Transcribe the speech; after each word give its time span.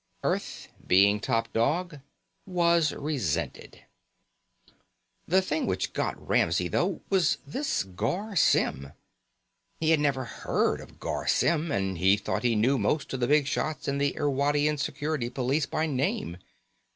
Earth, 0.23 0.67
being 0.87 1.19
top 1.19 1.53
dog, 1.53 1.99
was 2.47 2.91
resented. 2.91 3.83
The 5.27 5.43
thing 5.43 5.67
which 5.67 5.93
got 5.93 6.27
Ramsey, 6.27 6.67
though, 6.67 7.01
was 7.11 7.37
this 7.45 7.83
Garr 7.83 8.35
Symm. 8.35 8.93
He 9.79 9.91
had 9.91 9.99
never 9.99 10.25
heard 10.25 10.81
of 10.81 10.99
Garr 10.99 11.27
Symm, 11.27 11.71
and 11.71 11.99
he 11.99 12.17
thought 12.17 12.41
he 12.41 12.55
knew 12.55 12.79
most 12.79 13.13
of 13.13 13.19
the 13.19 13.27
big 13.27 13.45
shots 13.45 13.87
in 13.87 13.99
the 13.99 14.15
Irwadian 14.17 14.79
Security 14.79 15.29
Police 15.29 15.67
by 15.67 15.85
name. 15.85 16.37